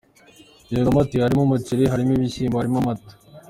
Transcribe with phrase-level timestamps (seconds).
[0.69, 3.11] Yungamo ati “harimo umuceri, harimo ibishyimbo, harimo amata.